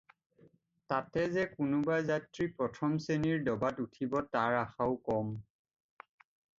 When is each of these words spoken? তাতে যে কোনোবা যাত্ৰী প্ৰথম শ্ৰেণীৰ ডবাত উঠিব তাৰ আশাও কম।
তাতে 0.93 1.25
যে 1.35 1.43
কোনোবা 1.57 1.99
যাত্ৰী 2.09 2.49
প্ৰথম 2.63 2.97
শ্ৰেণীৰ 3.05 3.47
ডবাত 3.51 3.87
উঠিব 3.87 4.19
তাৰ 4.37 4.61
আশাও 4.67 5.01
কম। 5.11 5.35